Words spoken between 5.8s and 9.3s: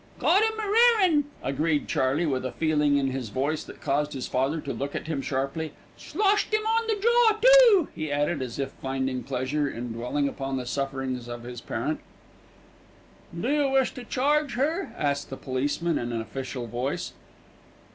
"Sloshed 'im on the jaw too," he added, as if finding